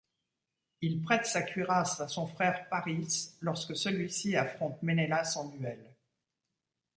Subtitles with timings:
[0.81, 5.79] Il prête sa cuirasse à son frère Pâris lorsque celui-ci affronte Ménélas en duel.